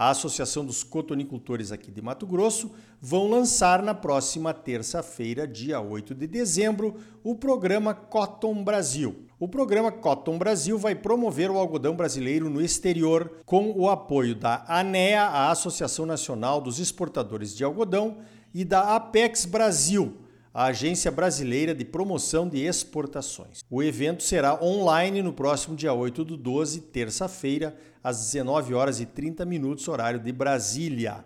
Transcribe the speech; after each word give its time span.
a 0.00 0.08
Associação 0.08 0.64
dos 0.64 0.82
Cotonicultores 0.82 1.70
aqui 1.70 1.90
de 1.90 2.00
Mato 2.00 2.26
Grosso, 2.26 2.70
vão 3.02 3.28
lançar 3.28 3.82
na 3.82 3.92
próxima 3.92 4.54
terça-feira, 4.54 5.46
dia 5.46 5.78
8 5.78 6.14
de 6.14 6.26
dezembro, 6.26 6.94
o 7.22 7.34
programa 7.34 7.92
Cotton 7.92 8.64
Brasil. 8.64 9.26
O 9.38 9.46
programa 9.46 9.92
Cotton 9.92 10.38
Brasil 10.38 10.78
vai 10.78 10.94
promover 10.94 11.50
o 11.50 11.58
algodão 11.58 11.94
brasileiro 11.94 12.48
no 12.48 12.62
exterior 12.62 13.30
com 13.44 13.72
o 13.72 13.90
apoio 13.90 14.34
da 14.34 14.64
ANEA, 14.66 15.24
a 15.24 15.50
Associação 15.50 16.06
Nacional 16.06 16.62
dos 16.62 16.78
Exportadores 16.78 17.54
de 17.54 17.62
Algodão, 17.62 18.16
e 18.54 18.64
da 18.64 18.96
Apex 18.96 19.44
Brasil, 19.44 20.16
a 20.52 20.64
Agência 20.64 21.12
Brasileira 21.12 21.72
de 21.72 21.84
Promoção 21.84 22.48
de 22.48 22.58
Exportações. 22.58 23.60
O 23.70 23.82
evento 23.82 24.24
será 24.24 24.60
online 24.60 25.22
no 25.22 25.32
próximo 25.32 25.76
dia 25.76 25.92
8 25.92 26.24
do 26.24 26.36
12, 26.36 26.80
terça-feira, 26.80 27.76
às 28.02 28.18
19 28.32 28.74
horas 28.74 29.00
e 29.00 29.06
30 29.06 29.44
minutos, 29.44 29.86
horário 29.86 30.18
de 30.18 30.32
Brasília. 30.32 31.24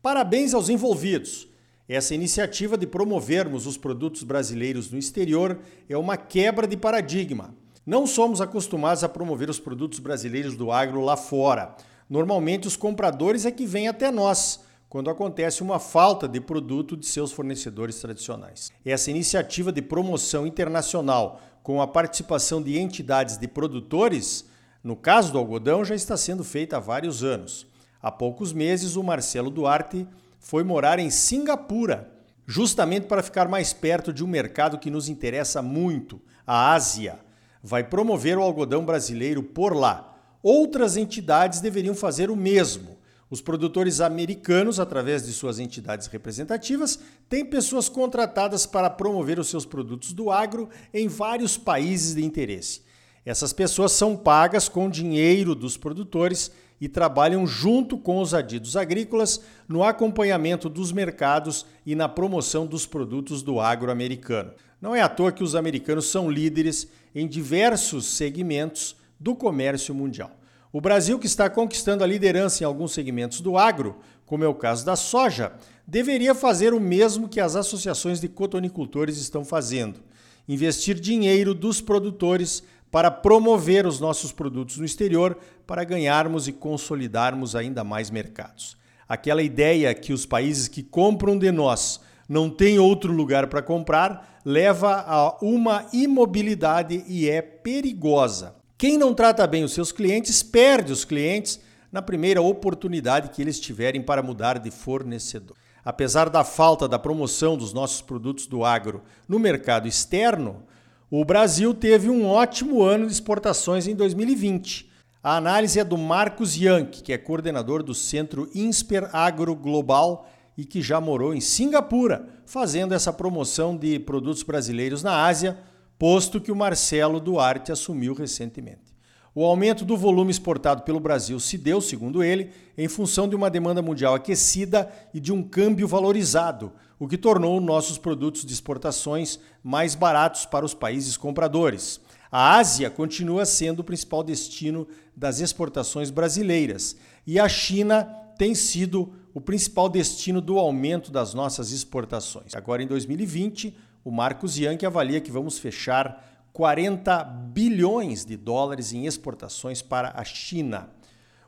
Parabéns 0.00 0.54
aos 0.54 0.70
envolvidos! 0.70 1.48
Essa 1.86 2.14
iniciativa 2.14 2.78
de 2.78 2.86
promovermos 2.86 3.66
os 3.66 3.76
produtos 3.76 4.22
brasileiros 4.22 4.90
no 4.90 4.98
exterior 4.98 5.58
é 5.86 5.96
uma 5.96 6.16
quebra 6.16 6.66
de 6.66 6.76
paradigma. 6.76 7.54
Não 7.84 8.06
somos 8.06 8.40
acostumados 8.40 9.04
a 9.04 9.08
promover 9.08 9.50
os 9.50 9.60
produtos 9.60 9.98
brasileiros 9.98 10.56
do 10.56 10.72
agro 10.72 11.02
lá 11.02 11.16
fora. 11.16 11.76
Normalmente, 12.08 12.66
os 12.66 12.76
compradores 12.76 13.44
é 13.44 13.50
que 13.50 13.66
vêm 13.66 13.88
até 13.88 14.10
nós 14.10 14.60
quando 14.92 15.08
acontece 15.08 15.62
uma 15.62 15.78
falta 15.78 16.28
de 16.28 16.38
produto 16.38 16.98
de 16.98 17.06
seus 17.06 17.32
fornecedores 17.32 17.98
tradicionais. 17.98 18.70
Essa 18.84 19.10
iniciativa 19.10 19.72
de 19.72 19.80
promoção 19.80 20.46
internacional, 20.46 21.40
com 21.62 21.80
a 21.80 21.86
participação 21.86 22.60
de 22.60 22.78
entidades 22.78 23.38
de 23.38 23.48
produtores, 23.48 24.44
no 24.84 24.94
caso 24.94 25.32
do 25.32 25.38
algodão, 25.38 25.82
já 25.82 25.94
está 25.94 26.14
sendo 26.14 26.44
feita 26.44 26.76
há 26.76 26.78
vários 26.78 27.24
anos. 27.24 27.66
Há 28.02 28.12
poucos 28.12 28.52
meses, 28.52 28.94
o 28.94 29.02
Marcelo 29.02 29.48
Duarte 29.48 30.06
foi 30.38 30.62
morar 30.62 30.98
em 30.98 31.08
Singapura, 31.08 32.12
justamente 32.46 33.06
para 33.06 33.22
ficar 33.22 33.48
mais 33.48 33.72
perto 33.72 34.12
de 34.12 34.22
um 34.22 34.28
mercado 34.28 34.78
que 34.78 34.90
nos 34.90 35.08
interessa 35.08 35.62
muito, 35.62 36.20
a 36.46 36.74
Ásia. 36.74 37.18
Vai 37.62 37.82
promover 37.82 38.36
o 38.36 38.42
algodão 38.42 38.84
brasileiro 38.84 39.42
por 39.42 39.74
lá. 39.74 40.18
Outras 40.42 40.98
entidades 40.98 41.62
deveriam 41.62 41.94
fazer 41.94 42.30
o 42.30 42.36
mesmo 42.36 42.91
os 43.32 43.40
produtores 43.40 44.02
americanos, 44.02 44.78
através 44.78 45.24
de 45.24 45.32
suas 45.32 45.58
entidades 45.58 46.06
representativas, 46.06 46.98
têm 47.30 47.42
pessoas 47.42 47.88
contratadas 47.88 48.66
para 48.66 48.90
promover 48.90 49.38
os 49.38 49.48
seus 49.48 49.64
produtos 49.64 50.12
do 50.12 50.30
agro 50.30 50.68
em 50.92 51.08
vários 51.08 51.56
países 51.56 52.14
de 52.14 52.22
interesse. 52.22 52.82
Essas 53.24 53.50
pessoas 53.50 53.92
são 53.92 54.14
pagas 54.14 54.68
com 54.68 54.90
dinheiro 54.90 55.54
dos 55.54 55.78
produtores 55.78 56.52
e 56.78 56.90
trabalham 56.90 57.46
junto 57.46 57.96
com 57.96 58.20
os 58.20 58.34
adidos 58.34 58.76
agrícolas 58.76 59.40
no 59.66 59.82
acompanhamento 59.82 60.68
dos 60.68 60.92
mercados 60.92 61.64
e 61.86 61.94
na 61.94 62.10
promoção 62.10 62.66
dos 62.66 62.84
produtos 62.84 63.42
do 63.42 63.58
agro 63.58 63.90
americano. 63.90 64.52
Não 64.78 64.94
é 64.94 65.00
à 65.00 65.08
toa 65.08 65.32
que 65.32 65.42
os 65.42 65.54
americanos 65.54 66.04
são 66.04 66.30
líderes 66.30 66.86
em 67.14 67.26
diversos 67.26 68.04
segmentos 68.04 68.94
do 69.18 69.34
comércio 69.34 69.94
mundial. 69.94 70.36
O 70.72 70.80
Brasil, 70.80 71.18
que 71.18 71.26
está 71.26 71.50
conquistando 71.50 72.02
a 72.02 72.06
liderança 72.06 72.62
em 72.62 72.66
alguns 72.66 72.92
segmentos 72.92 73.42
do 73.42 73.58
agro, 73.58 73.98
como 74.24 74.42
é 74.42 74.48
o 74.48 74.54
caso 74.54 74.86
da 74.86 74.96
soja, 74.96 75.52
deveria 75.86 76.34
fazer 76.34 76.72
o 76.72 76.80
mesmo 76.80 77.28
que 77.28 77.40
as 77.40 77.54
associações 77.54 78.18
de 78.18 78.26
cotonicultores 78.26 79.18
estão 79.18 79.44
fazendo: 79.44 80.00
investir 80.48 80.98
dinheiro 80.98 81.52
dos 81.52 81.82
produtores 81.82 82.62
para 82.90 83.10
promover 83.10 83.86
os 83.86 84.00
nossos 84.00 84.32
produtos 84.32 84.78
no 84.78 84.84
exterior 84.86 85.36
para 85.66 85.84
ganharmos 85.84 86.48
e 86.48 86.52
consolidarmos 86.52 87.54
ainda 87.54 87.84
mais 87.84 88.10
mercados. 88.10 88.76
Aquela 89.06 89.42
ideia 89.42 89.92
que 89.92 90.10
os 90.10 90.24
países 90.24 90.68
que 90.68 90.82
compram 90.82 91.38
de 91.38 91.52
nós 91.52 92.00
não 92.26 92.48
têm 92.48 92.78
outro 92.78 93.12
lugar 93.12 93.46
para 93.46 93.60
comprar 93.60 94.40
leva 94.42 95.04
a 95.06 95.36
uma 95.42 95.86
imobilidade 95.92 97.04
e 97.06 97.28
é 97.28 97.42
perigosa. 97.42 98.61
Quem 98.82 98.98
não 98.98 99.14
trata 99.14 99.46
bem 99.46 99.62
os 99.62 99.72
seus 99.72 99.92
clientes 99.92 100.42
perde 100.42 100.92
os 100.92 101.04
clientes 101.04 101.60
na 101.92 102.02
primeira 102.02 102.42
oportunidade 102.42 103.30
que 103.30 103.40
eles 103.40 103.60
tiverem 103.60 104.02
para 104.02 104.24
mudar 104.24 104.58
de 104.58 104.72
fornecedor. 104.72 105.56
Apesar 105.84 106.28
da 106.28 106.42
falta 106.42 106.88
da 106.88 106.98
promoção 106.98 107.56
dos 107.56 107.72
nossos 107.72 108.02
produtos 108.02 108.44
do 108.44 108.64
agro 108.64 109.00
no 109.28 109.38
mercado 109.38 109.86
externo, 109.86 110.64
o 111.08 111.24
Brasil 111.24 111.72
teve 111.72 112.10
um 112.10 112.26
ótimo 112.26 112.82
ano 112.82 113.06
de 113.06 113.12
exportações 113.12 113.86
em 113.86 113.94
2020. 113.94 114.90
A 115.22 115.36
análise 115.36 115.78
é 115.78 115.84
do 115.84 115.96
Marcos 115.96 116.56
Yankee, 116.56 117.04
que 117.04 117.12
é 117.12 117.18
coordenador 117.18 117.84
do 117.84 117.94
Centro 117.94 118.50
Insper 118.52 119.08
Agro 119.12 119.54
Global 119.54 120.28
e 120.58 120.64
que 120.64 120.82
já 120.82 121.00
morou 121.00 121.32
em 121.32 121.40
Singapura, 121.40 122.28
fazendo 122.44 122.94
essa 122.94 123.12
promoção 123.12 123.76
de 123.76 124.00
produtos 124.00 124.42
brasileiros 124.42 125.04
na 125.04 125.24
Ásia 125.24 125.56
posto 126.02 126.40
que 126.40 126.50
o 126.50 126.56
Marcelo 126.56 127.20
Duarte 127.20 127.70
assumiu 127.70 128.12
recentemente. 128.12 128.92
O 129.32 129.44
aumento 129.44 129.84
do 129.84 129.96
volume 129.96 130.32
exportado 130.32 130.82
pelo 130.82 130.98
Brasil 130.98 131.38
se 131.38 131.56
deu, 131.56 131.80
segundo 131.80 132.24
ele, 132.24 132.50
em 132.76 132.88
função 132.88 133.28
de 133.28 133.36
uma 133.36 133.48
demanda 133.48 133.80
mundial 133.80 134.12
aquecida 134.12 134.92
e 135.14 135.20
de 135.20 135.32
um 135.32 135.44
câmbio 135.44 135.86
valorizado, 135.86 136.72
o 136.98 137.06
que 137.06 137.16
tornou 137.16 137.60
nossos 137.60 137.98
produtos 137.98 138.44
de 138.44 138.52
exportações 138.52 139.38
mais 139.62 139.94
baratos 139.94 140.44
para 140.44 140.66
os 140.66 140.74
países 140.74 141.16
compradores. 141.16 142.00
A 142.32 142.56
Ásia 142.56 142.90
continua 142.90 143.46
sendo 143.46 143.78
o 143.78 143.84
principal 143.84 144.24
destino 144.24 144.88
das 145.16 145.38
exportações 145.38 146.10
brasileiras 146.10 146.96
e 147.24 147.38
a 147.38 147.48
China 147.48 148.02
tem 148.36 148.56
sido 148.56 149.12
o 149.32 149.40
principal 149.40 149.88
destino 149.88 150.40
do 150.40 150.58
aumento 150.58 151.12
das 151.12 151.32
nossas 151.32 151.70
exportações. 151.70 152.56
Agora, 152.56 152.82
em 152.82 152.88
2020, 152.88 153.72
o 154.04 154.10
Marcos 154.10 154.58
Yankee 154.58 154.86
avalia 154.86 155.20
que 155.20 155.30
vamos 155.30 155.58
fechar 155.58 156.48
40 156.52 157.24
bilhões 157.24 158.24
de 158.24 158.36
dólares 158.36 158.92
em 158.92 159.06
exportações 159.06 159.80
para 159.80 160.12
a 160.14 160.24
China. 160.24 160.90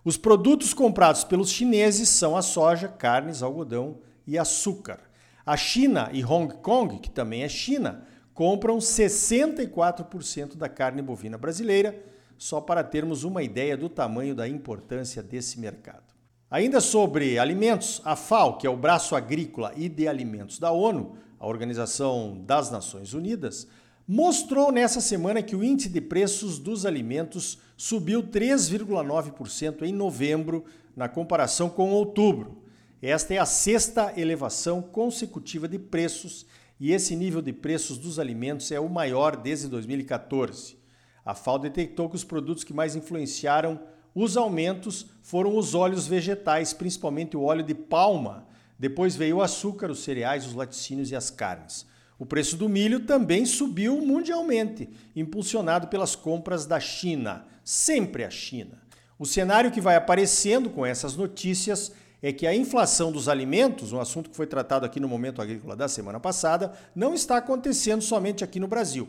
Os 0.05 0.17
produtos 0.17 0.73
comprados 0.73 1.25
pelos 1.25 1.51
chineses 1.51 2.09
são 2.09 2.37
a 2.37 2.43
soja, 2.43 2.89
carnes, 2.89 3.43
algodão 3.43 3.99
e 4.27 4.39
açúcar. 4.39 5.01
A 5.45 5.57
China 5.57 6.11
e 6.13 6.25
Hong 6.25 6.55
Kong, 6.57 6.99
que 6.99 7.11
também 7.11 7.43
é 7.43 7.49
China, 7.49 8.07
compram 8.33 8.79
64% 8.79 10.57
da 10.57 10.69
carne 10.69 11.03
bovina 11.03 11.37
brasileira, 11.37 12.03
só 12.37 12.61
para 12.61 12.83
termos 12.83 13.25
uma 13.25 13.43
ideia 13.43 13.77
do 13.77 13.89
tamanho 13.89 14.35
da 14.35 14.49
importância 14.49 15.23
desse 15.23 15.61
mercado. 15.61 16.15
Ainda 16.51 16.81
sobre 16.81 17.39
alimentos, 17.39 18.01
a 18.05 18.15
FAO, 18.17 18.59
que 18.59 18.67
é 18.67 18.71
o 18.71 18.77
braço 18.77 19.17
agrícola 19.17 19.73
e 19.77 19.89
de 19.89 20.07
alimentos 20.07 20.59
da 20.59 20.71
ONU, 20.71 21.17
a 21.45 21.47
Organização 21.47 22.43
das 22.47 22.71
Nações 22.71 23.13
Unidas, 23.13 23.69
mostrou 24.09 24.73
nessa 24.73 24.99
semana 24.99 25.43
que 25.43 25.55
o 25.55 25.63
índice 25.63 25.91
de 25.91 26.01
preços 26.01 26.59
dos 26.59 26.87
alimentos 26.87 27.59
subiu 27.77 28.23
3,9% 28.23 29.83
em 29.83 29.93
novembro, 29.93 30.65
na 30.97 31.07
comparação 31.07 31.69
com 31.69 31.91
outubro. 31.91 32.63
Esta 33.03 33.35
é 33.35 33.39
a 33.39 33.45
sexta 33.45 34.15
elevação 34.17 34.81
consecutiva 34.81 35.69
de 35.69 35.79
preços 35.79 36.47
e 36.81 36.93
esse 36.93 37.15
nível 37.15 37.43
de 37.43 37.53
preços 37.53 37.99
dos 37.99 38.19
alimentos 38.19 38.73
é 38.73 38.81
o 38.81 38.89
maior 38.89 39.37
desde 39.37 39.69
2014. 39.69 40.79
A 41.27 41.35
FAO 41.35 41.59
detectou 41.59 42.09
que 42.09 42.17
os 42.17 42.25
produtos 42.25 42.65
que 42.65 42.73
mais 42.73 42.97
influenciaram 42.97 43.79
os 44.15 44.39
aumentos 44.39 45.07
foram 45.23 45.59
os 45.59 45.75
óleos 45.75 46.07
vegetais, 46.07 46.73
principalmente 46.73 47.37
o 47.37 47.43
óleo 47.43 47.63
de 47.63 47.75
palma, 47.75 48.47
depois 48.79 49.17
veio 49.17 49.37
o 49.37 49.43
açúcar, 49.43 49.91
os 49.91 50.03
cereais, 50.03 50.47
os 50.47 50.55
laticínios 50.55 51.11
e 51.11 51.17
as 51.17 51.31
carnes. 51.31 51.87
O 52.19 52.27
preço 52.27 52.57
do 52.57 52.69
milho 52.69 53.01
também 53.01 53.45
subiu 53.45 54.01
mundialmente, 54.01 54.89
impulsionado 55.15 55.89
pelas 55.89 56.15
compras 56.15 56.65
da 56.67 56.79
China, 56.79 57.47
sempre 57.65 58.25
a 58.25 58.31
China. 58.31 58.83
O 59.19 59.27
cenário 59.27 59.71
que 59.71 59.81
vai 59.81 59.97
aparecendo 59.97 60.71
com 60.71 60.85
essas 60.85 61.17
notícias 61.17 61.93
é 62.23 62.33
que 62.33 62.47
a 62.47 62.55
inflação 62.55 63.13
dos 63.13 63.29
alimentos, 63.29 63.93
um 63.93 64.01
assunto 64.01 64.31
que 64.31 64.37
foi 64.37 64.47
tratado 64.47 64.87
aqui 64.87 64.99
no 64.99 65.09
Momento 65.09 65.43
Agrícola 65.43 65.77
da 65.77 65.89
semana 65.89 66.19
passada, 66.19 66.73
não 66.95 67.15
está 67.15 67.37
acontecendo 67.37 68.03
somente 68.03 68.43
aqui 68.43 68.59
no 68.59 68.67
Brasil. 68.67 69.09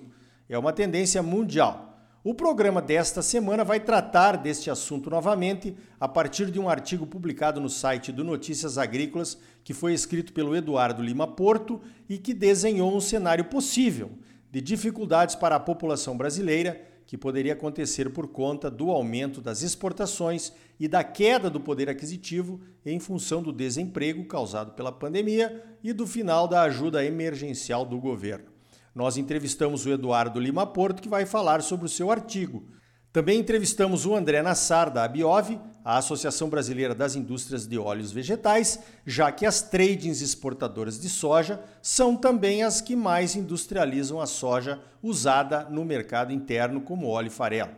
É 0.50 0.58
uma 0.58 0.74
tendência 0.74 1.24
mundial. 1.24 1.95
O 2.28 2.34
programa 2.34 2.82
desta 2.82 3.22
semana 3.22 3.64
vai 3.64 3.80
tratar 3.80 4.36
deste 4.36 4.72
assunto 4.72 5.12
novamente 5.12 5.78
a 6.00 6.08
partir 6.08 6.50
de 6.50 6.60
um 6.60 6.68
artigo 6.68 7.06
publicado 7.06 7.62
no 7.62 7.70
site 7.70 8.12
do 8.12 8.24
Notícias 8.24 8.80
Agrícolas, 8.80 9.38
que 9.64 9.76
foi 9.76 9.94
escrito 9.94 10.34
pelo 10.34 10.56
Eduardo 10.56 11.04
Lima 11.04 11.28
Porto 11.28 11.80
e 12.10 12.18
que 12.18 12.34
desenhou 12.34 12.98
um 12.98 13.00
cenário 13.00 13.46
possível 13.46 14.10
de 14.52 14.60
dificuldades 14.60 15.36
para 15.36 15.56
a 15.56 15.60
população 15.60 16.18
brasileira 16.18 16.82
que 17.06 17.16
poderia 17.16 17.54
acontecer 17.54 18.10
por 18.10 18.28
conta 18.28 18.72
do 18.72 18.90
aumento 18.90 19.40
das 19.40 19.62
exportações 19.62 20.52
e 20.80 20.88
da 20.88 21.04
queda 21.04 21.48
do 21.48 21.60
poder 21.60 21.92
aquisitivo 21.92 22.60
em 22.84 23.00
função 23.00 23.44
do 23.44 23.54
desemprego 23.54 24.26
causado 24.26 24.72
pela 24.72 24.92
pandemia 24.92 25.64
e 25.84 25.94
do 25.94 26.08
final 26.08 26.48
da 26.48 26.64
ajuda 26.64 27.06
emergencial 27.06 27.86
do 27.86 28.00
governo. 28.00 28.55
Nós 28.96 29.18
entrevistamos 29.18 29.86
o 29.86 29.90
Eduardo 29.90 30.40
Lima 30.40 30.66
Porto, 30.66 31.02
que 31.02 31.10
vai 31.10 31.26
falar 31.26 31.62
sobre 31.62 31.86
o 31.86 31.90
seu 31.90 32.10
artigo. 32.10 32.66
Também 33.12 33.38
entrevistamos 33.38 34.06
o 34.06 34.16
André 34.16 34.42
Nassar, 34.42 34.90
da 34.90 35.04
Abiov, 35.04 35.60
a 35.84 35.98
Associação 35.98 36.50
Brasileira 36.50 36.96
das 36.96 37.14
Indústrias 37.14 37.68
de 37.68 37.78
Óleos 37.78 38.14
Vegetais, 38.14 38.80
já 39.06 39.30
que 39.34 39.46
as 39.46 39.62
tradings 39.62 40.22
exportadoras 40.22 40.98
de 40.98 41.10
soja 41.10 41.60
são 41.82 42.16
também 42.16 42.64
as 42.64 42.80
que 42.80 42.96
mais 42.96 43.36
industrializam 43.36 44.22
a 44.22 44.26
soja 44.26 44.80
usada 45.04 45.68
no 45.70 45.84
mercado 45.84 46.32
interno 46.32 46.80
como 46.80 47.08
óleo 47.08 47.28
e 47.28 47.32
farelo. 47.32 47.72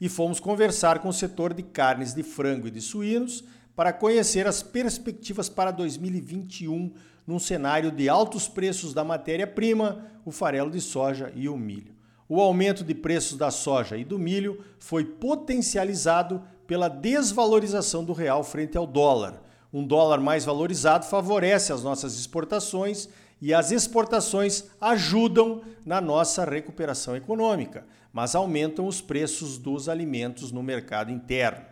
E 0.00 0.08
fomos 0.08 0.38
conversar 0.38 1.00
com 1.00 1.08
o 1.08 1.12
setor 1.12 1.52
de 1.52 1.64
carnes 1.64 2.14
de 2.14 2.22
frango 2.22 2.68
e 2.68 2.70
de 2.70 2.80
suínos 2.80 3.42
para 3.74 3.92
conhecer 3.92 4.46
as 4.46 4.62
perspectivas 4.62 5.48
para 5.48 5.72
2021 5.72 6.92
num 7.30 7.38
cenário 7.38 7.92
de 7.92 8.08
altos 8.08 8.48
preços 8.48 8.92
da 8.92 9.04
matéria-prima, 9.04 10.04
o 10.24 10.32
farelo 10.32 10.68
de 10.68 10.80
soja 10.80 11.32
e 11.36 11.48
o 11.48 11.56
milho. 11.56 11.94
O 12.28 12.40
aumento 12.40 12.82
de 12.82 12.92
preços 12.92 13.38
da 13.38 13.52
soja 13.52 13.96
e 13.96 14.04
do 14.04 14.18
milho 14.18 14.64
foi 14.80 15.04
potencializado 15.04 16.42
pela 16.66 16.88
desvalorização 16.88 18.04
do 18.04 18.12
real 18.12 18.42
frente 18.42 18.76
ao 18.76 18.84
dólar. 18.84 19.40
Um 19.72 19.86
dólar 19.86 20.18
mais 20.18 20.44
valorizado 20.44 21.06
favorece 21.06 21.72
as 21.72 21.84
nossas 21.84 22.18
exportações 22.18 23.08
e 23.40 23.54
as 23.54 23.70
exportações 23.70 24.64
ajudam 24.80 25.62
na 25.86 26.00
nossa 26.00 26.44
recuperação 26.44 27.14
econômica, 27.14 27.86
mas 28.12 28.34
aumentam 28.34 28.88
os 28.88 29.00
preços 29.00 29.56
dos 29.56 29.88
alimentos 29.88 30.50
no 30.50 30.64
mercado 30.64 31.12
interno. 31.12 31.64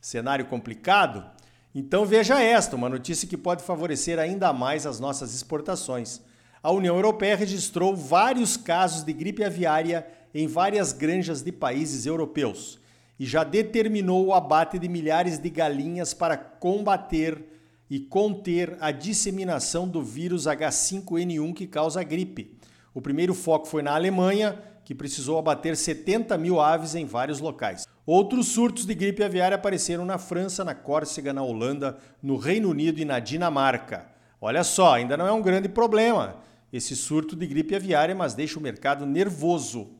Cenário 0.00 0.46
complicado? 0.46 1.33
Então 1.74 2.06
veja 2.06 2.40
esta, 2.40 2.76
uma 2.76 2.88
notícia 2.88 3.26
que 3.26 3.36
pode 3.36 3.64
favorecer 3.64 4.18
ainda 4.20 4.52
mais 4.52 4.86
as 4.86 5.00
nossas 5.00 5.34
exportações. 5.34 6.20
A 6.62 6.70
União 6.70 6.94
Europeia 6.94 7.34
registrou 7.34 7.96
vários 7.96 8.56
casos 8.56 9.02
de 9.02 9.12
gripe 9.12 9.42
aviária 9.42 10.06
em 10.32 10.46
várias 10.46 10.92
granjas 10.92 11.42
de 11.42 11.50
países 11.50 12.06
europeus 12.06 12.78
e 13.18 13.26
já 13.26 13.42
determinou 13.42 14.26
o 14.26 14.34
abate 14.34 14.78
de 14.78 14.88
milhares 14.88 15.38
de 15.38 15.50
galinhas 15.50 16.14
para 16.14 16.36
combater 16.36 17.44
e 17.90 17.98
conter 17.98 18.76
a 18.80 18.92
disseminação 18.92 19.88
do 19.88 20.00
vírus 20.00 20.44
H5N1 20.44 21.54
que 21.54 21.66
causa 21.66 22.00
a 22.00 22.04
gripe. 22.04 22.56
O 22.94 23.00
primeiro 23.00 23.34
foco 23.34 23.66
foi 23.66 23.82
na 23.82 23.94
Alemanha, 23.94 24.58
que 24.84 24.94
precisou 24.94 25.38
abater 25.38 25.76
70 25.76 26.38
mil 26.38 26.60
aves 26.60 26.94
em 26.94 27.04
vários 27.04 27.40
locais. 27.40 27.84
Outros 28.06 28.48
surtos 28.48 28.86
de 28.86 28.94
gripe 28.94 29.22
aviária 29.22 29.54
apareceram 29.54 30.04
na 30.04 30.18
França, 30.18 30.64
na 30.64 30.74
Córcega, 30.74 31.32
na 31.32 31.42
Holanda, 31.42 31.98
no 32.22 32.36
Reino 32.36 32.70
Unido 32.70 33.00
e 33.00 33.04
na 33.04 33.18
Dinamarca. 33.18 34.06
Olha 34.40 34.62
só, 34.62 34.94
ainda 34.94 35.16
não 35.16 35.26
é 35.26 35.32
um 35.32 35.40
grande 35.40 35.68
problema 35.68 36.42
esse 36.76 36.96
surto 36.96 37.36
de 37.36 37.46
gripe 37.46 37.76
aviária, 37.76 38.16
mas 38.16 38.34
deixa 38.34 38.58
o 38.58 38.62
mercado 38.62 39.06
nervoso. 39.06 39.90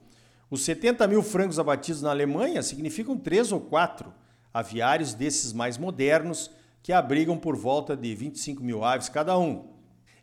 Os 0.51 0.65
70 0.65 1.06
mil 1.06 1.23
frangos 1.23 1.56
abatidos 1.56 2.03
na 2.03 2.11
Alemanha 2.11 2.65
significam 2.65 3.17
três 3.17 3.53
ou 3.53 3.61
quatro 3.61 4.12
aviários 4.53 5.15
desses 5.15 5.53
mais 5.53 5.79
modernos 5.79 6.51
que 6.83 6.93
abrigam 6.93 7.39
por 7.39 7.56
volta 7.56 7.97
de 7.97 8.12
25 8.12 8.65
mil 8.65 8.83
aves 8.83 9.09
cada 9.09 9.39
um. 9.39 9.69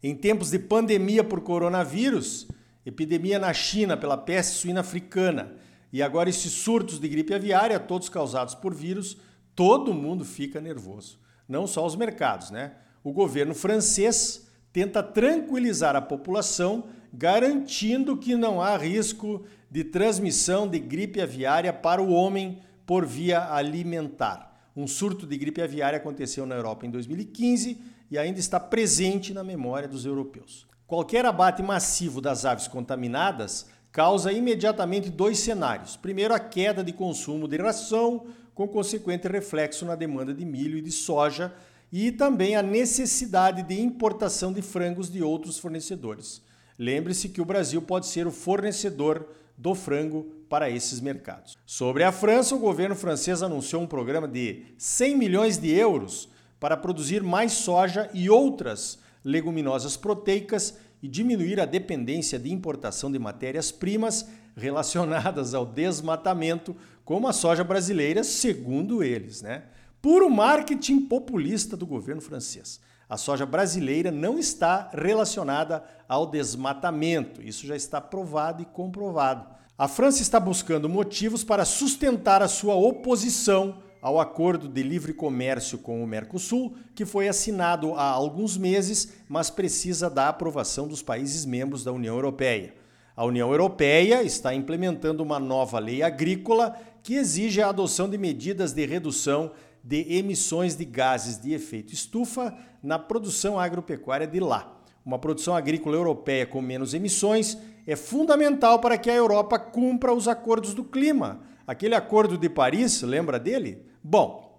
Em 0.03 0.13
tempos 0.13 0.51
de 0.51 0.59
pandemia 0.59 1.23
por 1.23 1.39
coronavírus, 1.39 2.49
epidemia 2.85 3.39
na 3.39 3.53
China 3.53 3.95
pela 3.95 4.17
peste 4.17 4.57
suína 4.57 4.81
africana 4.81 5.53
e 5.91 6.01
agora 6.01 6.29
esses 6.29 6.51
surtos 6.51 6.99
de 6.99 7.07
gripe 7.07 7.33
aviária, 7.33 7.79
todos 7.79 8.09
causados 8.09 8.55
por 8.55 8.73
vírus, 8.73 9.17
todo 9.55 9.93
mundo 9.93 10.23
fica 10.23 10.61
nervoso. 10.61 11.19
Não 11.47 11.67
só 11.67 11.85
os 11.85 11.95
mercados, 11.95 12.49
né? 12.49 12.73
O 13.03 13.11
governo 13.11 13.53
francês 13.53 14.47
tenta 14.71 15.03
tranquilizar 15.03 15.95
a 15.95 16.01
população, 16.01 16.85
garantindo 17.13 18.15
que 18.15 18.35
não 18.35 18.61
há 18.61 18.77
risco 18.77 19.43
de 19.69 19.83
transmissão 19.83 20.67
de 20.67 20.79
gripe 20.79 21.19
aviária 21.19 21.73
para 21.73 22.01
o 22.01 22.11
homem 22.11 22.61
por 22.85 23.05
via 23.05 23.53
alimentar. 23.53 24.51
Um 24.75 24.87
surto 24.87 25.27
de 25.27 25.37
gripe 25.37 25.61
aviária 25.61 25.97
aconteceu 25.97 26.45
na 26.45 26.55
Europa 26.55 26.85
em 26.85 26.89
2015 26.89 27.81
e 28.09 28.17
ainda 28.17 28.39
está 28.39 28.59
presente 28.59 29.33
na 29.33 29.43
memória 29.43 29.87
dos 29.87 30.05
europeus. 30.05 30.67
Qualquer 30.87 31.25
abate 31.25 31.61
massivo 31.63 32.19
das 32.21 32.45
aves 32.45 32.67
contaminadas 32.67 33.67
causa 33.91 34.31
imediatamente 34.31 35.09
dois 35.09 35.39
cenários. 35.39 35.97
Primeiro, 35.97 36.33
a 36.33 36.39
queda 36.39 36.83
de 36.83 36.93
consumo 36.93 37.47
de 37.47 37.57
ração, 37.57 38.25
com 38.55 38.67
consequente 38.67 39.27
reflexo 39.27 39.85
na 39.85 39.95
demanda 39.95 40.33
de 40.33 40.45
milho 40.45 40.77
e 40.77 40.81
de 40.81 40.91
soja, 40.91 41.53
e 41.91 42.11
também 42.11 42.55
a 42.55 42.63
necessidade 42.63 43.63
de 43.63 43.81
importação 43.81 44.53
de 44.53 44.61
frangos 44.61 45.11
de 45.11 45.21
outros 45.21 45.57
fornecedores. 45.57 46.41
Lembre-se 46.79 47.29
que 47.29 47.41
o 47.41 47.45
Brasil 47.45 47.81
pode 47.81 48.07
ser 48.07 48.25
o 48.25 48.31
fornecedor 48.31 49.27
do 49.57 49.75
frango 49.75 50.23
para 50.49 50.69
esses 50.69 50.99
mercados. 50.99 51.57
Sobre 51.65 52.03
a 52.03 52.11
França, 52.11 52.55
o 52.55 52.59
governo 52.59 52.95
francês 52.95 53.43
anunciou 53.43 53.81
um 53.81 53.87
programa 53.87 54.27
de 54.27 54.63
100 54.77 55.17
milhões 55.17 55.57
de 55.57 55.69
euros 55.69 56.29
para 56.59 56.77
produzir 56.77 57.21
mais 57.21 57.51
soja 57.51 58.09
e 58.13 58.29
outras 58.29 58.99
leguminosas 59.23 59.95
proteicas 59.97 60.77
e 61.01 61.07
diminuir 61.07 61.59
a 61.59 61.65
dependência 61.65 62.37
de 62.37 62.51
importação 62.51 63.11
de 63.11 63.17
matérias-primas 63.17 64.27
relacionadas 64.55 65.53
ao 65.53 65.65
desmatamento, 65.65 66.75
como 67.03 67.27
a 67.27 67.33
soja 67.33 67.63
brasileira, 67.63 68.23
segundo 68.23 69.03
eles, 69.03 69.41
né? 69.41 69.63
Puro 70.01 70.29
marketing 70.29 71.01
populista 71.01 71.77
do 71.77 71.85
governo 71.85 72.21
francês. 72.21 72.79
A 73.07 73.17
soja 73.17 73.45
brasileira 73.45 74.09
não 74.09 74.39
está 74.39 74.89
relacionada 74.93 75.83
ao 76.07 76.25
desmatamento. 76.25 77.41
Isso 77.41 77.67
já 77.67 77.75
está 77.75 77.99
provado 77.99 78.61
e 78.61 78.65
comprovado. 78.65 79.45
A 79.77 79.87
França 79.87 80.21
está 80.21 80.39
buscando 80.39 80.87
motivos 80.87 81.43
para 81.43 81.65
sustentar 81.65 82.41
a 82.41 82.47
sua 82.47 82.75
oposição 82.75 83.79
ao 84.01 84.19
acordo 84.19 84.67
de 84.67 84.81
livre 84.81 85.13
comércio 85.13 85.77
com 85.77 86.03
o 86.03 86.07
Mercosul, 86.07 86.75
que 86.95 87.05
foi 87.05 87.27
assinado 87.27 87.93
há 87.93 88.09
alguns 88.09 88.57
meses, 88.57 89.13
mas 89.29 89.51
precisa 89.51 90.09
da 90.09 90.27
aprovação 90.27 90.87
dos 90.87 91.03
países 91.03 91.45
membros 91.45 91.83
da 91.83 91.91
União 91.91 92.15
Europeia. 92.15 92.73
A 93.15 93.23
União 93.23 93.51
Europeia 93.51 94.23
está 94.23 94.55
implementando 94.55 95.21
uma 95.21 95.39
nova 95.39 95.77
lei 95.77 96.01
agrícola 96.01 96.75
que 97.03 97.13
exige 97.13 97.61
a 97.61 97.69
adoção 97.69 98.09
de 98.09 98.17
medidas 98.17 98.73
de 98.73 98.85
redução 98.85 99.51
de 99.83 100.15
emissões 100.15 100.75
de 100.75 100.85
gases 100.85 101.39
de 101.39 101.53
efeito 101.53 101.93
estufa 101.93 102.55
na 102.81 102.97
produção 102.97 103.59
agropecuária 103.59 104.25
de 104.25 104.39
lá. 104.39 104.77
Uma 105.05 105.19
produção 105.19 105.55
agrícola 105.55 105.95
europeia 105.95 106.45
com 106.45 106.61
menos 106.61 106.93
emissões 106.93 107.57
é 107.85 107.95
fundamental 107.95 108.79
para 108.79 108.97
que 108.97 109.09
a 109.09 109.15
Europa 109.15 109.57
cumpra 109.59 110.13
os 110.13 110.27
acordos 110.27 110.73
do 110.73 110.83
clima. 110.83 111.41
Aquele 111.65 111.95
acordo 111.95 112.37
de 112.37 112.49
Paris, 112.49 113.01
lembra 113.01 113.39
dele? 113.39 113.90
Bom, 114.03 114.51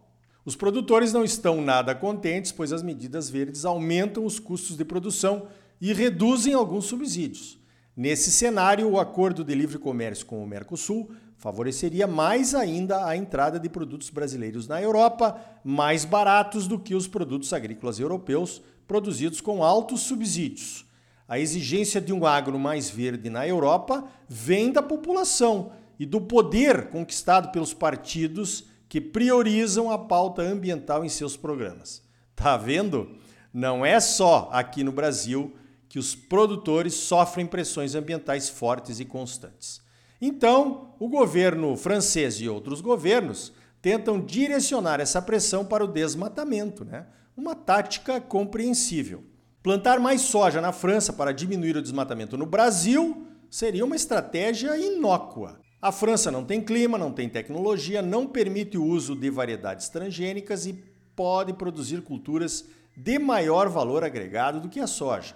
os 0.44 0.56
produtores 0.56 1.12
não 1.12 1.24
estão 1.24 1.60
nada 1.60 1.94
contentes, 1.94 2.52
pois 2.52 2.72
as 2.72 2.82
medidas 2.82 3.30
verdes 3.30 3.64
aumentam 3.64 4.24
os 4.24 4.38
custos 4.38 4.76
de 4.76 4.84
produção 4.84 5.46
e 5.80 5.92
reduzem 5.92 6.54
alguns 6.54 6.84
subsídios. 6.84 7.58
Nesse 7.96 8.30
cenário, 8.30 8.88
o 8.88 8.98
acordo 8.98 9.44
de 9.44 9.54
livre 9.54 9.78
comércio 9.78 10.24
com 10.24 10.42
o 10.42 10.46
Mercosul 10.46 11.10
favoreceria 11.36 12.06
mais 12.06 12.54
ainda 12.54 13.04
a 13.04 13.16
entrada 13.16 13.58
de 13.58 13.68
produtos 13.68 14.10
brasileiros 14.10 14.66
na 14.66 14.80
Europa, 14.80 15.38
mais 15.64 16.04
baratos 16.04 16.66
do 16.66 16.78
que 16.78 16.94
os 16.94 17.06
produtos 17.06 17.52
agrícolas 17.52 17.98
europeus 17.98 18.62
produzidos 18.86 19.40
com 19.40 19.62
altos 19.62 20.02
subsídios. 20.02 20.86
A 21.28 21.38
exigência 21.38 22.00
de 22.00 22.12
um 22.12 22.24
agro 22.24 22.58
mais 22.58 22.88
verde 22.88 23.28
na 23.28 23.46
Europa 23.46 24.04
vem 24.28 24.70
da 24.70 24.82
população 24.82 25.72
e 25.98 26.06
do 26.06 26.20
poder 26.20 26.88
conquistado 26.88 27.50
pelos 27.50 27.74
partidos 27.74 28.64
que 28.92 29.00
priorizam 29.00 29.90
a 29.90 29.96
pauta 29.96 30.42
ambiental 30.42 31.02
em 31.02 31.08
seus 31.08 31.34
programas. 31.34 32.02
Tá 32.36 32.58
vendo? 32.58 33.16
Não 33.50 33.86
é 33.86 33.98
só 33.98 34.50
aqui 34.52 34.84
no 34.84 34.92
Brasil 34.92 35.56
que 35.88 35.98
os 35.98 36.14
produtores 36.14 36.92
sofrem 36.92 37.46
pressões 37.46 37.94
ambientais 37.94 38.50
fortes 38.50 39.00
e 39.00 39.06
constantes. 39.06 39.80
Então, 40.20 40.94
o 41.00 41.08
governo 41.08 41.74
francês 41.74 42.34
e 42.34 42.50
outros 42.50 42.82
governos 42.82 43.54
tentam 43.80 44.20
direcionar 44.20 45.00
essa 45.00 45.22
pressão 45.22 45.64
para 45.64 45.82
o 45.82 45.88
desmatamento, 45.88 46.84
né? 46.84 47.06
Uma 47.34 47.54
tática 47.54 48.20
compreensível. 48.20 49.24
Plantar 49.62 50.00
mais 50.00 50.20
soja 50.20 50.60
na 50.60 50.70
França 50.70 51.14
para 51.14 51.32
diminuir 51.32 51.78
o 51.78 51.82
desmatamento 51.82 52.36
no 52.36 52.44
Brasil 52.44 53.26
seria 53.48 53.86
uma 53.86 53.96
estratégia 53.96 54.76
inócua. 54.76 55.62
A 55.82 55.90
França 55.90 56.30
não 56.30 56.44
tem 56.44 56.60
clima, 56.60 56.96
não 56.96 57.10
tem 57.10 57.28
tecnologia, 57.28 58.00
não 58.00 58.24
permite 58.24 58.78
o 58.78 58.84
uso 58.84 59.16
de 59.16 59.28
variedades 59.28 59.88
transgênicas 59.88 60.64
e 60.64 60.74
pode 61.16 61.52
produzir 61.54 62.02
culturas 62.02 62.64
de 62.96 63.18
maior 63.18 63.68
valor 63.68 64.04
agregado 64.04 64.60
do 64.60 64.68
que 64.68 64.78
a 64.78 64.86
soja. 64.86 65.34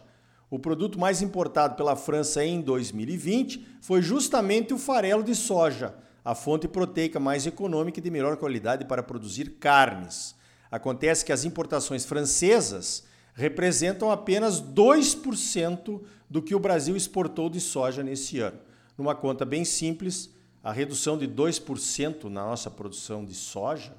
O 0.49 0.57
produto 0.57 1.01
mais 1.01 1.21
importado 1.21 1.75
pela 1.75 1.97
França 1.97 2.45
em 2.45 2.61
2020 2.61 3.67
foi 3.81 4.01
justamente 4.01 4.73
o 4.73 4.79
farelo 4.79 5.25
de 5.25 5.35
soja, 5.35 5.97
a 6.25 6.33
fonte 6.33 6.69
proteica 6.69 7.19
mais 7.19 7.45
econômica 7.45 7.99
e 7.99 8.03
de 8.03 8.09
melhor 8.09 8.37
qualidade 8.37 8.85
para 8.85 9.03
produzir 9.03 9.57
carnes. 9.59 10.37
Acontece 10.71 11.25
que 11.25 11.33
as 11.33 11.45
importações 11.45 12.05
francesas 12.05 13.03
representam 13.35 14.13
apenas 14.13 14.63
2% 14.63 16.03
do 16.31 16.41
que 16.41 16.55
o 16.55 16.61
Brasil 16.61 16.95
exportou 16.95 17.51
de 17.51 17.61
soja 17.61 18.05
nesse 18.05 18.39
ano. 18.39 18.61
Numa 18.97 19.15
conta 19.15 19.45
bem 19.45 19.65
simples, 19.65 20.36
a 20.67 20.73
redução 20.73 21.17
de 21.17 21.29
2% 21.29 22.25
na 22.25 22.45
nossa 22.45 22.69
produção 22.69 23.25
de 23.25 23.35
soja 23.35 23.93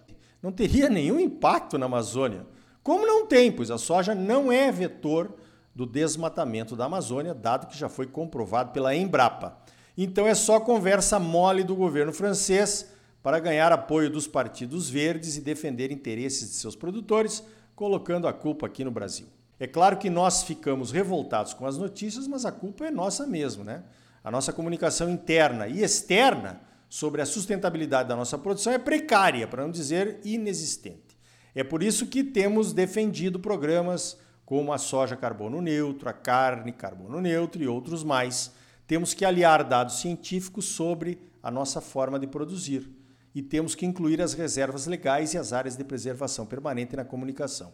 não 0.44 0.52
teria 0.52 0.90
nenhum 0.90 1.18
impacto 1.18 1.78
na 1.78 1.86
Amazônia. 1.86 2.46
Como 2.84 3.08
não 3.08 3.26
tem, 3.26 3.50
pois 3.50 3.72
a 3.72 3.78
soja 3.78 4.14
não 4.14 4.52
é 4.52 4.70
vetor 4.70 5.34
do 5.74 5.86
desmatamento 5.86 6.76
da 6.76 6.84
Amazônia, 6.84 7.34
dado 7.34 7.68
que 7.68 7.78
já 7.78 7.88
foi 7.88 8.06
comprovado 8.06 8.74
pela 8.74 8.94
Embrapa. 8.94 9.58
Então 9.98 10.28
é 10.28 10.36
só 10.36 10.60
conversa 10.60 11.18
mole 11.18 11.64
do 11.64 11.74
governo 11.74 12.12
francês 12.12 12.92
para 13.24 13.40
ganhar 13.40 13.72
apoio 13.72 14.10
dos 14.10 14.28
partidos 14.28 14.90
verdes 14.90 15.38
e 15.38 15.42
defender 15.42 15.90
interesses 15.90 16.50
de 16.50 16.56
seus 16.56 16.76
produtores, 16.76 17.42
colocando 17.78 18.28
a 18.28 18.34
culpa 18.34 18.66
aqui 18.66 18.84
no 18.84 18.92
Brasil. 18.92 19.28
É 19.58 19.68
claro 19.68 19.96
que 19.96 20.10
nós 20.10 20.44
ficamos 20.44 20.92
revoltados 20.92 21.54
com 21.54 21.66
as 21.66 21.78
notícias, 21.78 22.28
mas 22.28 22.44
a 22.44 22.52
culpa 22.52 22.86
é 22.86 22.92
nossa 22.92 23.26
mesmo, 23.26 23.64
né? 23.64 23.86
A 24.28 24.32
nossa 24.32 24.52
comunicação 24.52 25.10
interna 25.10 25.70
e 25.70 25.82
externa 25.82 26.60
sobre 26.90 27.22
a 27.22 27.26
sustentabilidade 27.26 28.10
da 28.10 28.16
nossa 28.16 28.38
produção 28.38 28.74
é 28.74 28.78
precária, 28.78 29.48
para 29.48 29.64
não 29.64 29.72
dizer 29.72 30.20
inexistente. 30.26 31.18
É 31.56 31.64
por 31.64 31.82
isso 31.82 32.08
que 32.08 32.26
temos 32.26 32.74
defendido 32.74 33.40
programas 33.40 34.18
como 34.46 34.74
a 34.74 34.78
soja 34.78 35.16
carbono 35.16 35.62
neutro, 35.62 36.10
a 36.10 36.14
carne 36.14 36.74
carbono 36.74 37.22
neutro 37.22 37.64
e 37.64 37.70
outros 37.70 38.04
mais. 38.04 38.52
Temos 38.86 39.14
que 39.14 39.24
aliar 39.24 39.64
dados 39.64 40.02
científicos 40.02 40.66
sobre 40.66 41.22
a 41.42 41.50
nossa 41.50 41.80
forma 41.80 42.20
de 42.20 42.28
produzir 42.28 42.86
e 43.34 43.42
temos 43.42 43.76
que 43.76 43.86
incluir 43.86 44.22
as 44.22 44.34
reservas 44.34 44.88
legais 44.88 45.36
e 45.36 45.38
as 45.38 45.54
áreas 45.54 45.78
de 45.78 45.86
preservação 45.86 46.46
permanente 46.46 46.98
na 46.98 47.06
comunicação. 47.06 47.72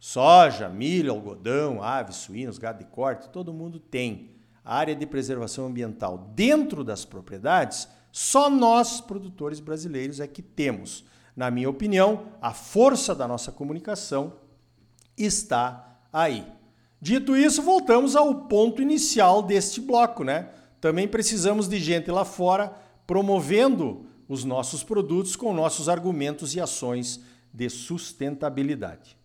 Soja, 0.00 0.68
milho, 0.68 1.12
algodão, 1.12 1.80
aves, 1.80 2.16
suínos, 2.16 2.58
gado 2.58 2.80
de 2.80 2.90
corte, 2.90 3.30
todo 3.30 3.54
mundo 3.54 3.78
tem 3.78 4.33
área 4.64 4.94
de 4.94 5.06
preservação 5.06 5.66
ambiental 5.66 6.32
dentro 6.34 6.82
das 6.82 7.04
propriedades, 7.04 7.86
só 8.10 8.48
nós, 8.48 9.00
produtores 9.00 9.60
brasileiros, 9.60 10.20
é 10.20 10.26
que 10.26 10.40
temos. 10.40 11.04
Na 11.36 11.50
minha 11.50 11.68
opinião, 11.68 12.28
a 12.40 12.52
força 12.54 13.14
da 13.14 13.26
nossa 13.28 13.52
comunicação 13.52 14.34
está 15.18 15.98
aí. 16.12 16.46
Dito 17.00 17.36
isso, 17.36 17.60
voltamos 17.60 18.16
ao 18.16 18.46
ponto 18.46 18.80
inicial 18.80 19.42
deste 19.42 19.80
bloco, 19.80 20.24
né? 20.24 20.48
Também 20.80 21.06
precisamos 21.06 21.68
de 21.68 21.78
gente 21.78 22.10
lá 22.10 22.24
fora 22.24 22.72
promovendo 23.06 24.06
os 24.28 24.44
nossos 24.44 24.82
produtos 24.82 25.36
com 25.36 25.52
nossos 25.52 25.88
argumentos 25.88 26.54
e 26.54 26.60
ações 26.60 27.20
de 27.52 27.68
sustentabilidade. 27.68 29.16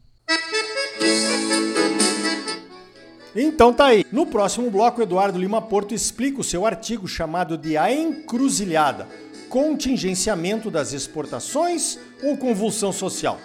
Então 3.35 3.73
tá 3.73 3.87
aí. 3.87 4.05
No 4.11 4.25
próximo 4.25 4.69
bloco, 4.71 5.01
Eduardo 5.01 5.37
Lima 5.37 5.61
Porto 5.61 5.93
explica 5.93 6.41
o 6.41 6.43
seu 6.43 6.65
artigo 6.65 7.07
chamado 7.07 7.57
de 7.57 7.77
A 7.77 7.91
Encruzilhada: 7.91 9.07
Contingenciamento 9.49 10.71
das 10.71 10.93
exportações 10.93 11.99
ou 12.23 12.37
convulsão 12.37 12.91
social. 12.91 13.39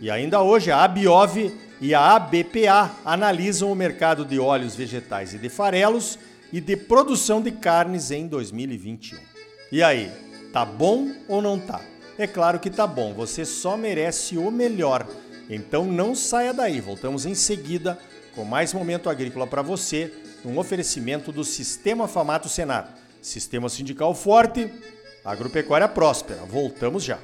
E 0.00 0.10
ainda 0.10 0.42
hoje 0.42 0.70
a 0.70 0.82
Abiov 0.84 1.52
e 1.80 1.94
a 1.94 2.14
ABPA 2.14 2.90
analisam 3.04 3.70
o 3.70 3.74
mercado 3.74 4.24
de 4.24 4.38
óleos 4.38 4.74
vegetais 4.74 5.34
e 5.34 5.38
de 5.38 5.48
farelos 5.48 6.18
e 6.52 6.60
de 6.60 6.76
produção 6.76 7.40
de 7.40 7.52
carnes 7.52 8.10
em 8.10 8.26
2021. 8.26 9.18
E 9.70 9.82
aí, 9.82 10.10
tá 10.52 10.64
bom 10.64 11.12
ou 11.28 11.42
não 11.42 11.58
tá? 11.58 11.80
É 12.16 12.26
claro 12.26 12.58
que 12.58 12.70
tá 12.70 12.86
bom, 12.86 13.12
você 13.14 13.44
só 13.44 13.76
merece 13.76 14.36
o 14.36 14.50
melhor. 14.50 15.06
Então 15.48 15.84
não 15.84 16.14
saia 16.14 16.52
daí, 16.52 16.80
voltamos 16.80 17.24
em 17.24 17.34
seguida 17.34 17.98
com 18.34 18.44
mais 18.44 18.72
momento 18.72 19.10
agrícola 19.10 19.46
para 19.46 19.62
você, 19.62 20.12
um 20.44 20.58
oferecimento 20.58 21.32
do 21.32 21.42
Sistema 21.42 22.06
Famato 22.06 22.48
Senar. 22.48 22.94
Sistema 23.20 23.68
sindical 23.68 24.14
forte, 24.14 24.70
agropecuária 25.24 25.88
próspera. 25.88 26.42
Voltamos 26.44 27.02
já. 27.02 27.18